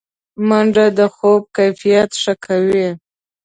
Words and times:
منډه 0.47 0.85
د 0.97 0.99
خوب 1.15 1.41
کیفیت 1.57 2.09
ښه 2.21 2.33
کوي 2.45 2.87